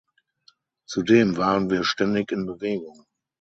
Zudem 0.87 1.37
waren 1.37 1.69
wir 1.69 1.83
ständig 1.83 2.31
in 2.31 2.47
Bewegung. 2.47 3.05